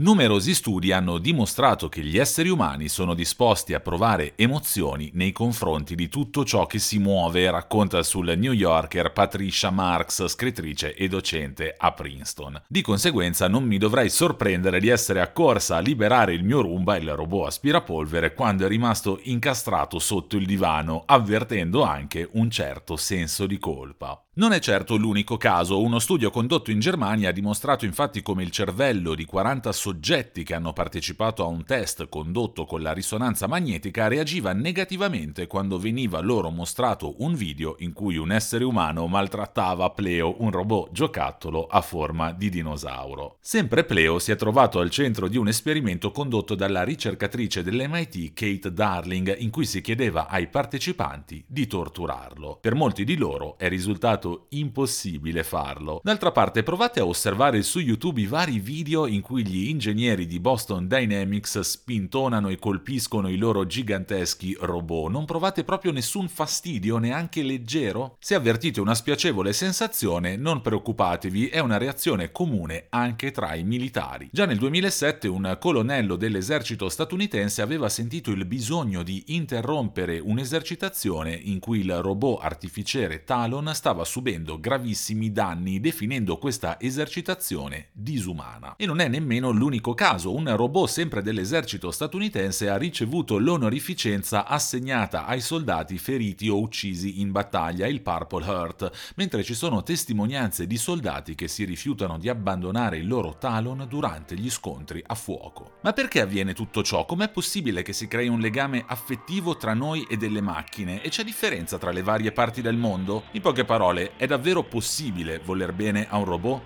[0.00, 5.96] Numerosi studi hanno dimostrato che gli esseri umani sono disposti a provare emozioni nei confronti
[5.96, 11.74] di tutto ciò che si muove, racconta sul New Yorker Patricia Marks, scrittrice e docente
[11.76, 12.62] a Princeton.
[12.68, 17.12] Di conseguenza non mi dovrei sorprendere di essere accorsa a liberare il mio Roomba, il
[17.12, 23.58] robot aspirapolvere, quando è rimasto incastrato sotto il divano, avvertendo anche un certo senso di
[23.58, 24.27] colpa.
[24.38, 28.52] Non è certo l'unico caso, uno studio condotto in Germania ha dimostrato infatti come il
[28.52, 34.06] cervello di 40 soggetti che hanno partecipato a un test condotto con la risonanza magnetica
[34.06, 40.36] reagiva negativamente quando veniva loro mostrato un video in cui un essere umano maltrattava Pleo,
[40.38, 43.38] un robot giocattolo a forma di dinosauro.
[43.40, 48.72] Sempre Pleo si è trovato al centro di un esperimento condotto dalla ricercatrice dell'MIT Kate
[48.72, 52.58] Darling in cui si chiedeva ai partecipanti di torturarlo.
[52.60, 56.00] Per molti di loro è risultato impossibile farlo.
[56.02, 60.40] D'altra parte provate a osservare su YouTube i vari video in cui gli ingegneri di
[60.40, 65.10] Boston Dynamics spintonano e colpiscono i loro giganteschi robot.
[65.10, 68.16] Non provate proprio nessun fastidio, neanche leggero?
[68.18, 74.28] Se avvertite una spiacevole sensazione, non preoccupatevi, è una reazione comune anche tra i militari.
[74.32, 81.58] Già nel 2007 un colonnello dell'esercito statunitense aveva sentito il bisogno di interrompere un'esercitazione in
[81.58, 88.74] cui il robot artificiere Talon stava subendo gravissimi danni definendo questa esercitazione disumana.
[88.76, 95.24] E non è nemmeno l'unico caso, un robot sempre dell'esercito statunitense ha ricevuto l'onorificenza assegnata
[95.24, 100.76] ai soldati feriti o uccisi in battaglia, il Purple Heart, mentre ci sono testimonianze di
[100.76, 105.74] soldati che si rifiutano di abbandonare il loro talon durante gli scontri a fuoco.
[105.82, 107.04] Ma perché avviene tutto ciò?
[107.04, 111.02] Com'è possibile che si crei un legame affettivo tra noi e delle macchine?
[111.02, 113.26] E c'è differenza tra le varie parti del mondo?
[113.32, 116.60] In poche parole, è davvero possibile voler bene a un robot?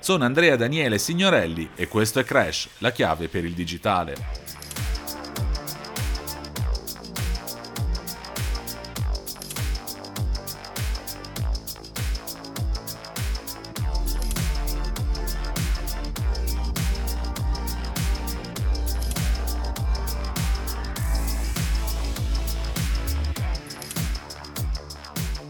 [0.00, 4.47] Sono Andrea Daniele Signorelli e questo è Crash, la chiave per il digitale.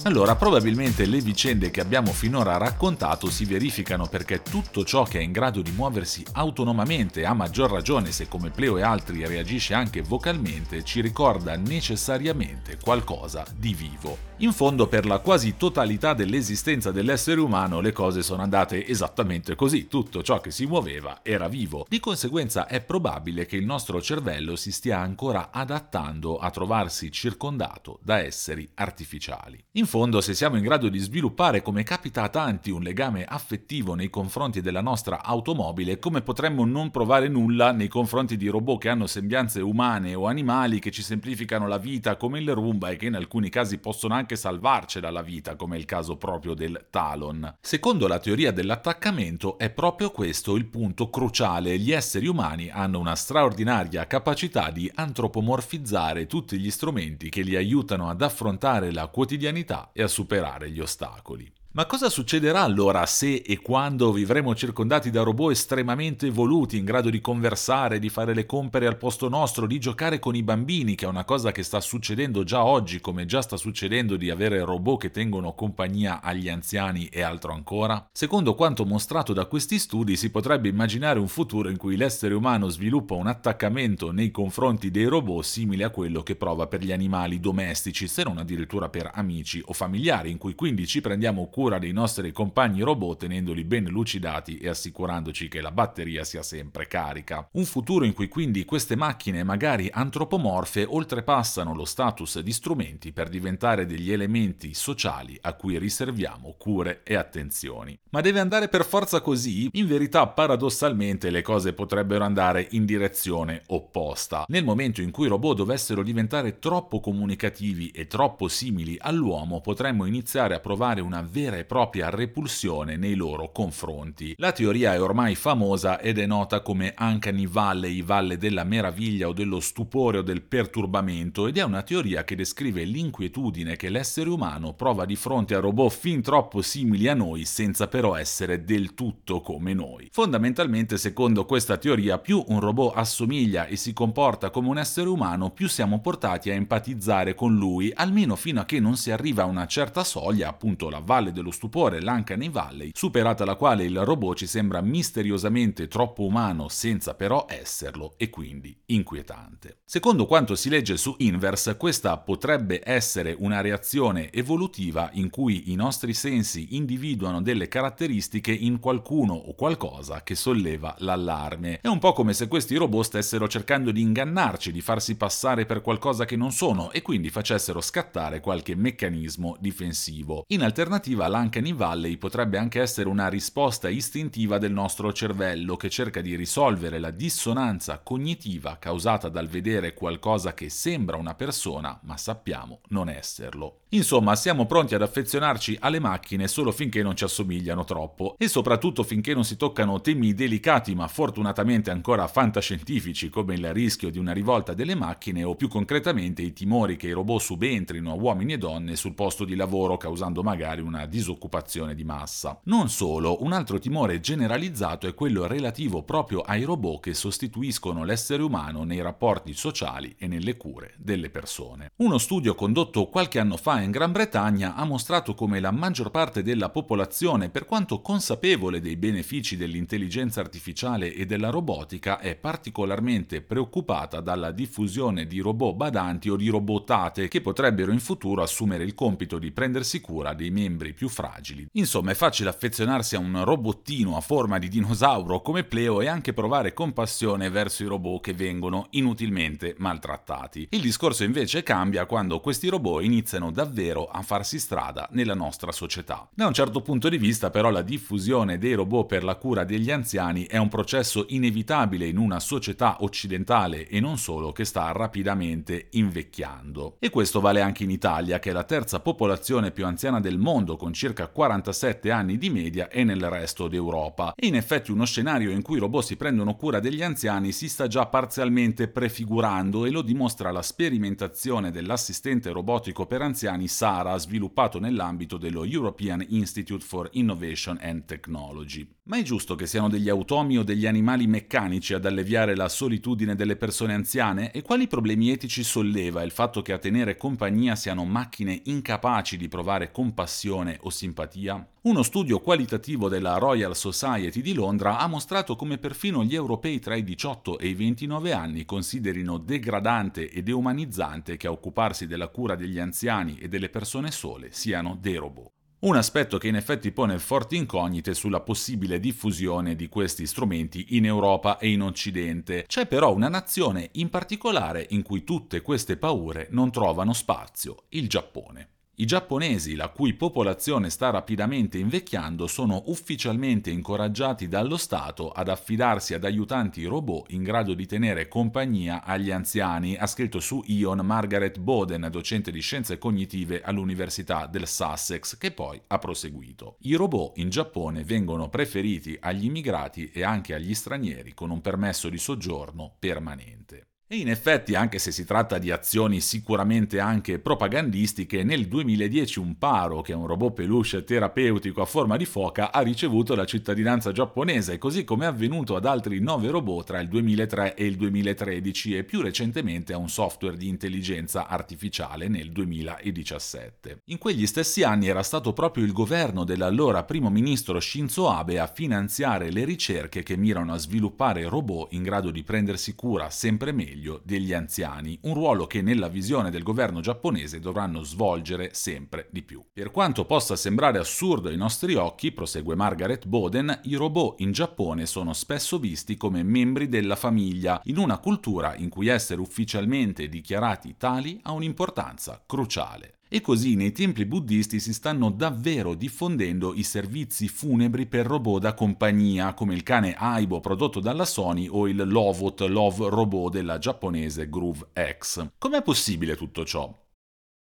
[0.09, 5.23] Allora probabilmente le vicende che abbiamo finora raccontato si verificano perché tutto ciò che è
[5.23, 10.01] in grado di muoversi autonomamente, a maggior ragione se come Pleo e altri reagisce anche
[10.01, 14.29] vocalmente, ci ricorda necessariamente qualcosa di vivo.
[14.41, 19.89] In fondo per la quasi totalità dell'esistenza dell'essere umano le cose sono andate esattamente così,
[19.89, 21.85] tutto ciò che si muoveva era vivo.
[21.89, 27.99] Di conseguenza è probabile che il nostro cervello si stia ancora adattando a trovarsi circondato
[28.01, 29.63] da esseri artificiali.
[29.73, 33.94] In fondo, se siamo in grado di sviluppare, come capita a tanti, un legame affettivo
[33.94, 38.91] nei confronti della nostra automobile, come potremmo non provare nulla nei confronti di robot che
[38.91, 43.06] hanno sembianze umane o animali che ci semplificano la vita, come il Roomba, e che
[43.06, 47.56] in alcuni casi possono anche salvarcela la vita, come è il caso proprio del Talon.
[47.60, 51.76] Secondo la teoria dell'attaccamento, è proprio questo il punto cruciale.
[51.76, 58.09] Gli esseri umani hanno una straordinaria capacità di antropomorfizzare tutti gli strumenti che li aiutano
[58.09, 61.53] ad affrontare la quotidianità e a superare gli ostacoli.
[61.71, 67.11] Ma cosa succederà allora se e quando vivremo circondati da robot estremamente evoluti, in grado
[67.11, 71.05] di conversare, di fare le compere al posto nostro, di giocare con i bambini, che
[71.05, 75.03] è una cosa che sta succedendo già oggi, come già sta succedendo di avere robot
[75.03, 78.09] che tengono compagnia agli anziani e altro ancora?
[78.12, 82.71] Secondo quanto mostrato da questi studi, si potrebbe immaginare un futuro in cui l'essere umano
[82.71, 87.39] sviluppa un attaccamento nei confronti dei robot simile a quello che prova per gli animali
[87.41, 91.81] domestici, se non addirittura per amici o familiari, in cui quindi ci prendiamo cura cura
[91.81, 97.49] dei nostri compagni robot tenendoli ben lucidati e assicurandoci che la batteria sia sempre carica.
[97.55, 103.28] Un futuro in cui quindi queste macchine magari antropomorfe oltrepassano lo status di strumenti per
[103.28, 107.99] diventare degli elementi sociali a cui riserviamo cure e attenzioni.
[108.11, 109.69] Ma deve andare per forza così?
[109.72, 114.45] In verità paradossalmente le cose potrebbero andare in direzione opposta.
[114.47, 120.04] Nel momento in cui i robot dovessero diventare troppo comunicativi e troppo simili all'uomo potremmo
[120.04, 124.34] iniziare a provare una vera vera e propria repulsione nei loro confronti.
[124.36, 129.33] La teoria è ormai famosa ed è nota come Uncanny Valley, valle della meraviglia o
[129.33, 134.74] dello stupore o del perturbamento ed è una teoria che descrive l'inquietudine che l'essere umano
[134.74, 139.41] prova di fronte a robot fin troppo simili a noi senza però essere del tutto
[139.41, 140.09] come noi.
[140.12, 145.51] Fondamentalmente, secondo questa teoria, più un robot assomiglia e si comporta come un essere umano,
[145.51, 149.47] più siamo portati a empatizzare con lui, almeno fino a che non si arriva a
[149.47, 154.39] una certa soglia, appunto la valle dello stupore, l'Uncanny Valley, superata la quale il robot
[154.39, 159.79] ci sembra misteriosamente troppo umano senza però esserlo e quindi inquietante.
[159.85, 165.77] Secondo quanto si legge su Inverse, questa potrebbe essere una reazione evolutiva in cui i
[165.77, 171.79] nostri sensi individuano delle caratteristiche in qualcuno o qualcosa che solleva l'allarme.
[171.81, 175.81] È un po' come se questi robot stessero cercando di ingannarci, di farsi passare per
[175.81, 180.45] qualcosa che non sono e quindi facessero scattare qualche meccanismo difensivo.
[180.49, 186.21] In alternativa, l'Uncanny Valley potrebbe anche essere una risposta istintiva del nostro cervello che cerca
[186.21, 192.80] di risolvere la dissonanza cognitiva causata dal vedere qualcosa che sembra una persona, ma sappiamo
[192.89, 193.80] non esserlo.
[193.93, 199.03] Insomma, siamo pronti ad affezionarci alle macchine solo finché non ci assomigliano troppo e soprattutto
[199.03, 204.33] finché non si toccano temi delicati ma fortunatamente ancora fantascientifici come il rischio di una
[204.33, 208.59] rivolta delle macchine o più concretamente i timori che i robot subentrino a uomini e
[208.59, 212.61] donne sul posto di lavoro causando magari una disoccupazione di massa.
[212.65, 218.43] Non solo, un altro timore generalizzato è quello relativo proprio ai robot che sostituiscono l'essere
[218.43, 221.93] umano nei rapporti sociali e nelle cure delle persone.
[221.97, 226.42] Uno studio condotto qualche anno fa in Gran Bretagna ha mostrato come la maggior parte
[226.42, 234.21] della popolazione, per quanto consapevole dei benefici dell'intelligenza artificiale e della robotica, è particolarmente preoccupata
[234.21, 239.39] dalla diffusione di robot badanti o di robotate che potrebbero in futuro assumere il compito
[239.39, 241.66] di prendersi cura dei membri più fragili.
[241.72, 246.33] Insomma, è facile affezionarsi a un robottino a forma di dinosauro come Pleo e anche
[246.33, 250.69] provare compassione verso i robot che vengono inutilmente maltrattati.
[250.71, 255.70] Il discorso invece cambia quando questi robot iniziano davvero davvero a farsi strada nella nostra
[255.70, 256.28] società.
[256.35, 259.90] Da un certo punto di vista però la diffusione dei robot per la cura degli
[259.90, 265.88] anziani è un processo inevitabile in una società occidentale e non solo che sta rapidamente
[265.90, 266.97] invecchiando.
[266.99, 270.76] E questo vale anche in Italia che è la terza popolazione più anziana del mondo
[270.76, 274.32] con circa 47 anni di media e nel resto d'Europa.
[274.35, 277.68] E in effetti uno scenario in cui i robot si prendono cura degli anziani si
[277.68, 284.16] sta già parzialmente prefigurando e lo dimostra la sperimentazione dell'assistente robotico per anziani anni Sara
[284.16, 288.88] sviluppato nell'ambito dello European Institute for Innovation and Technology.
[289.09, 293.35] Ma è giusto che siano degli automi o degli animali meccanici ad alleviare la solitudine
[293.35, 294.52] delle persone anziane?
[294.52, 299.49] E quali problemi etici solleva il fatto che a tenere compagnia siano macchine incapaci di
[299.49, 301.66] provare compassione o simpatia?
[301.81, 306.95] Uno studio qualitativo della Royal Society di Londra ha mostrato come perfino gli europei tra
[306.95, 312.57] i 18 e i 29 anni considerino degradante e deumanizzante che a occuparsi della cura
[312.57, 315.52] degli anziani e delle persone sole siano dei robot.
[315.80, 321.06] Un aspetto che in effetti pone forti incognite sulla possibile diffusione di questi strumenti in
[321.06, 322.64] Europa e in Occidente.
[322.66, 328.09] C'è però una nazione in particolare in cui tutte queste paure non trovano spazio, il
[328.09, 328.77] Giappone.
[329.00, 336.14] I giapponesi, la cui popolazione sta rapidamente invecchiando, sono ufficialmente incoraggiati dallo Stato ad affidarsi
[336.14, 341.61] ad aiutanti robot in grado di tenere compagnia agli anziani, ha scritto su Ion Margaret
[341.61, 346.78] Boden, docente di scienze cognitive all'Università del Sussex, che poi ha proseguito.
[346.80, 352.08] I robot in Giappone vengono preferiti agli immigrati e anche agli stranieri con un permesso
[352.08, 353.88] di soggiorno permanente.
[354.10, 359.58] E in effetti, anche se si tratta di azioni sicuramente anche propagandistiche, nel 2010 un
[359.58, 364.10] paro, che è un robot peluche terapeutico a forma di foca, ha ricevuto la cittadinanza
[364.10, 368.96] giapponese, così come è avvenuto ad altri nove robot tra il 2003 e il 2013
[368.96, 374.04] e più recentemente a un software di intelligenza artificiale nel 2017.
[374.06, 378.72] In quegli stessi anni era stato proprio il governo dell'allora primo ministro Shinzo Abe a
[378.72, 383.96] finanziare le ricerche che mirano a sviluppare robot in grado di prendersi cura sempre meglio
[383.99, 389.43] meglio degli anziani, un ruolo che nella visione del governo giapponese dovranno svolgere sempre di
[389.43, 389.64] più.
[389.73, 395.05] Per quanto possa sembrare assurdo ai nostri occhi, prosegue Margaret Boden, i robot in Giappone
[395.05, 400.95] sono spesso visti come membri della famiglia, in una cultura in cui essere ufficialmente dichiarati
[400.97, 403.17] tali ha un'importanza cruciale.
[403.30, 408.73] E così nei templi buddisti si stanno davvero diffondendo i servizi funebri per robot da
[408.73, 414.49] compagnia, come il cane Aibo prodotto dalla Sony o il Lovot Love Robot della giapponese
[414.49, 415.47] Groove X.
[415.58, 416.90] Com'è possibile tutto ciò?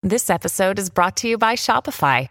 [0.02, 2.26] This episode is brought to you by Shopify.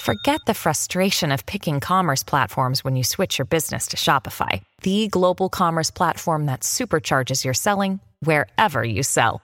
[0.00, 5.06] Forget the frustration of picking commerce platforms when you switch your business to Shopify, the
[5.08, 9.40] global commerce platform that supercharges your selling wherever you sell.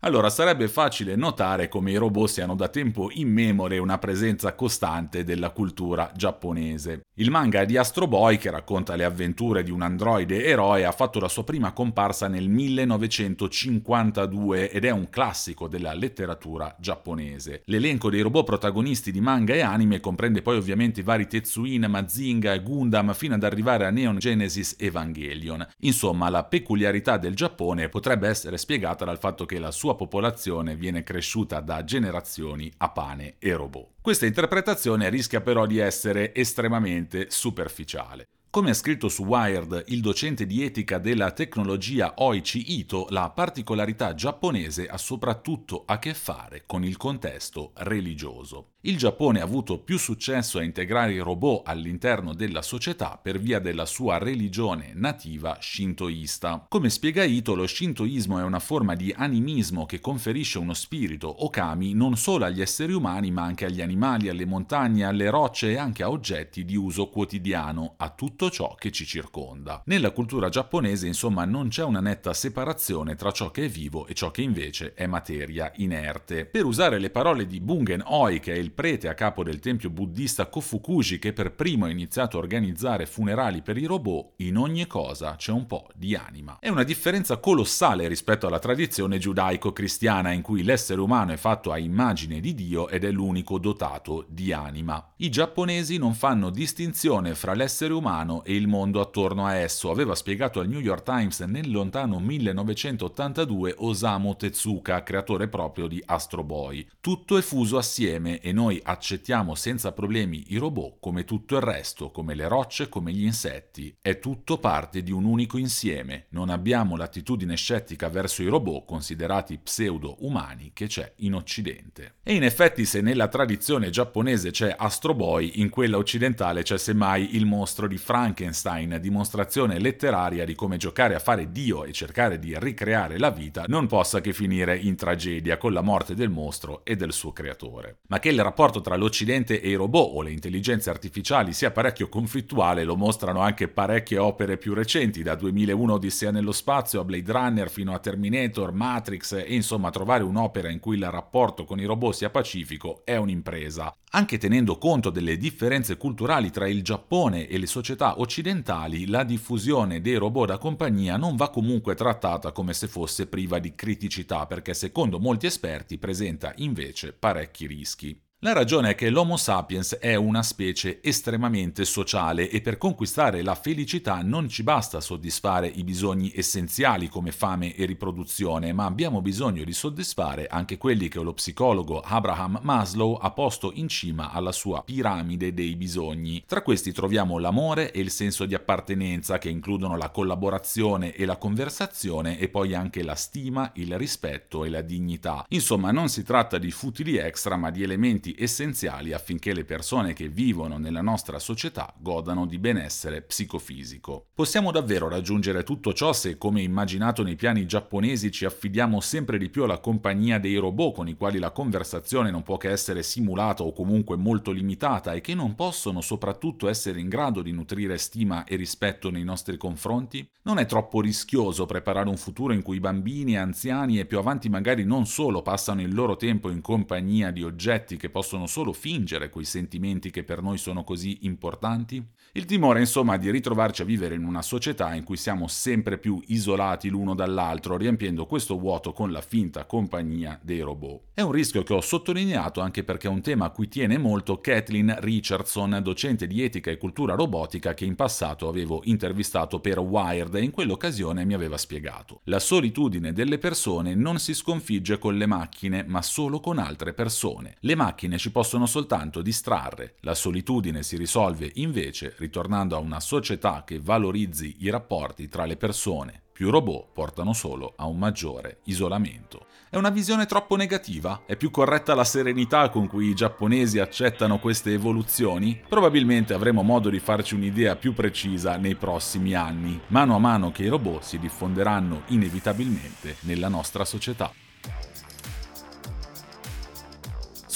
[0.00, 5.50] Allora, sarebbe facile notare come i robot siano da tempo immemore una presenza costante della
[5.50, 7.06] cultura giapponese.
[7.14, 11.18] Il manga di Astro Boy, che racconta le avventure di un androide eroe, ha fatto
[11.18, 17.62] la sua prima comparsa nel 1952 ed è un classico della letteratura giapponese.
[17.64, 22.52] L'elenco dei robot protagonisti di manga e anime comprende poi ovviamente i vari Tetsuin, Mazinga
[22.52, 25.66] e Gundam fino ad arrivare a Neon Genesis Evangelion.
[25.80, 31.04] Insomma, la peculiarità del Giappone potrebbe essere spiegata dal fatto che la sua popolazione viene
[31.04, 33.90] cresciuta da generazioni a pane e robot.
[34.00, 38.24] Questa interpretazione rischia però di essere estremamente superficiale.
[38.50, 44.14] Come ha scritto su Wired il docente di etica della tecnologia Oichi Ito, la particolarità
[44.14, 48.70] giapponese ha soprattutto a che fare con il contesto religioso.
[48.82, 53.58] Il Giappone ha avuto più successo a integrare i robot all'interno della società per via
[53.58, 56.64] della sua religione nativa shintoista.
[56.68, 61.50] Come spiega Ito, lo shintoismo è una forma di animismo che conferisce uno spirito o
[61.50, 65.76] kami non solo agli esseri umani ma anche agli animali, alle montagne, alle rocce e
[65.76, 69.82] anche a oggetti di uso quotidiano, a tutto ciò che ci circonda.
[69.86, 74.14] Nella cultura giapponese, insomma, non c'è una netta separazione tra ciò che è vivo e
[74.14, 76.46] ciò che invece è materia inerte.
[76.46, 79.60] Per usare le parole di Bungen Oi, che è il il prete a capo del
[79.60, 84.58] tempio buddista Kofukuji che per primo ha iniziato a organizzare funerali per i robot, in
[84.58, 86.58] ogni cosa c'è un po' di anima.
[86.60, 91.78] È una differenza colossale rispetto alla tradizione giudaico-cristiana in cui l'essere umano è fatto a
[91.78, 95.14] immagine di Dio ed è l'unico dotato di anima.
[95.16, 100.14] I giapponesi non fanno distinzione fra l'essere umano e il mondo attorno a esso, aveva
[100.14, 106.86] spiegato al New York Times nel lontano 1982 Osamu Tezuka, creatore proprio di Astro Boy.
[107.00, 112.10] Tutto è fuso assieme e noi accettiamo senza problemi i robot come tutto il resto,
[112.10, 113.96] come le rocce, come gli insetti.
[114.02, 116.26] È tutto parte di un unico insieme.
[116.30, 122.16] Non abbiamo l'attitudine scettica verso i robot considerati pseudo-umani che c'è in Occidente.
[122.24, 127.36] E in effetti se nella tradizione giapponese c'è Astro Boy, in quella occidentale c'è semmai
[127.36, 132.58] il mostro di Frankenstein, dimostrazione letteraria di come giocare a fare Dio e cercare di
[132.58, 136.96] ricreare la vita non possa che finire in tragedia con la morte del mostro e
[136.96, 137.98] del suo creatore.
[138.08, 142.08] Ma che il rapporto tra l'Occidente e i robot o le intelligenze artificiali sia parecchio
[142.08, 147.30] conflittuale lo mostrano anche parecchie opere più recenti, da 2001 Odissea nello spazio a Blade
[147.30, 151.84] Runner fino a Terminator, Matrix e insomma trovare un'opera in cui il rapporto con i
[151.84, 153.94] robot sia pacifico è un'impresa.
[154.12, 160.00] Anche tenendo conto delle differenze culturali tra il Giappone e le società occidentali, la diffusione
[160.00, 164.72] dei robot da compagnia non va comunque trattata come se fosse priva di criticità perché
[164.72, 168.18] secondo molti esperti presenta invece parecchi rischi.
[168.42, 173.56] La ragione è che l'Homo sapiens è una specie estremamente sociale e per conquistare la
[173.56, 179.64] felicità non ci basta soddisfare i bisogni essenziali come fame e riproduzione, ma abbiamo bisogno
[179.64, 184.84] di soddisfare anche quelli che lo psicologo Abraham Maslow ha posto in cima alla sua
[184.84, 186.44] piramide dei bisogni.
[186.46, 191.38] Tra questi troviamo l'amore e il senso di appartenenza che includono la collaborazione e la
[191.38, 195.44] conversazione e poi anche la stima, il rispetto e la dignità.
[195.48, 200.12] Insomma, non si tratta di futili extra, ma di elementi elementi essenziali affinché le persone
[200.12, 204.26] che vivono nella nostra società godano di benessere psicofisico.
[204.34, 209.48] Possiamo davvero raggiungere tutto ciò se, come immaginato nei piani giapponesi, ci affidiamo sempre di
[209.48, 213.62] più alla compagnia dei robot con i quali la conversazione non può che essere simulata
[213.62, 218.44] o comunque molto limitata e che non possono soprattutto essere in grado di nutrire stima
[218.44, 220.28] e rispetto nei nostri confronti?
[220.42, 224.84] Non è troppo rischioso preparare un futuro in cui bambini, anziani e più avanti magari
[224.84, 229.44] non solo passano il loro tempo in compagnia di oggetti che possono solo fingere quei
[229.44, 232.04] sentimenti che per noi sono così importanti?
[232.32, 236.22] Il timore, insomma, di ritrovarci a vivere in una società in cui siamo sempre più
[236.26, 241.00] isolati l'uno dall'altro, riempiendo questo vuoto con la finta compagnia dei robot.
[241.14, 244.40] È un rischio che ho sottolineato anche perché è un tema a cui tiene molto
[244.40, 250.34] Kathleen Richardson, docente di etica e cultura robotica che in passato avevo intervistato per Wired
[250.34, 252.20] e in quell'occasione mi aveva spiegato.
[252.24, 257.56] La solitudine delle persone non si sconfigge con le macchine, ma solo con altre persone.
[257.60, 263.62] Le macchine ci possono soltanto distrarre, la solitudine si risolve invece ritornando a una società
[263.64, 269.46] che valorizzi i rapporti tra le persone più robot portano solo a un maggiore isolamento.
[269.68, 271.22] È una visione troppo negativa?
[271.26, 275.60] È più corretta la serenità con cui i giapponesi accettano queste evoluzioni?
[275.68, 280.62] Probabilmente avremo modo di farci un'idea più precisa nei prossimi anni, mano a mano che
[280.62, 284.32] i robot si diffonderanno inevitabilmente nella nostra società.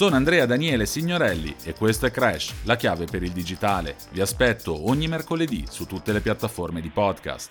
[0.02, 3.94] Sono Andrea Daniele Signorelli e questo è Crash, la chiave per il digitale.
[4.10, 7.50] Vi aspetto ogni mercoledì su tutte le piattaforme di podcast.